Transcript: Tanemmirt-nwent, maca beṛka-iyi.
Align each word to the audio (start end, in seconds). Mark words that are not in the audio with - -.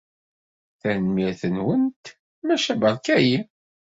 Tanemmirt-nwent, 0.79 2.05
maca 2.47 2.73
beṛka-iyi. 2.81 3.39